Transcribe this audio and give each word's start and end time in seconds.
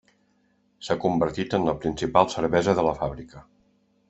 S'ha 0.87 0.97
convertit 1.03 1.53
en 1.59 1.67
la 1.69 1.77
principal 1.85 2.33
cervesa 2.37 2.77
de 2.81 2.87
la 2.89 2.97
fàbrica. 3.03 3.45